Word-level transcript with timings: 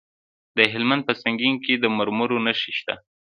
د 0.57 0.59
هلمند 0.73 1.01
په 1.07 1.13
سنګین 1.23 1.55
کې 1.63 1.73
د 1.79 1.85
مرمرو 1.97 2.37
نښې 2.45 2.71
شته. 2.79 2.95